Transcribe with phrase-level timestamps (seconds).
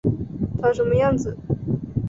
[0.59, 1.37] 长什么样子